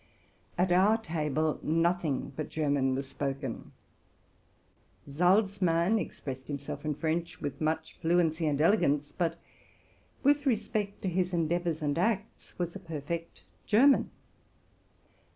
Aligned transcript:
At 0.57 0.71
our 0.71 0.97
table 0.97 1.59
nothing 1.61 2.33
but 2.35 2.49
German 2.49 2.95
was 2.95 3.07
spoken. 3.07 3.71
Salzmann 5.07 5.99
expressed 5.99 6.47
himself 6.47 6.83
in 6.83 6.95
French 6.95 7.39
with 7.39 7.61
much 7.61 7.97
fluency 8.01 8.47
and 8.47 8.59
elegance, 8.59 9.11
but, 9.15 9.35
with 10.23 10.47
respect 10.47 11.03
to 11.03 11.07
his 11.07 11.33
endeavors 11.35 11.83
and 11.83 11.99
acts, 11.99 12.57
was 12.57 12.75
a 12.75 12.79
perfect 12.79 13.43
Ger 13.67 13.85
man. 13.85 14.09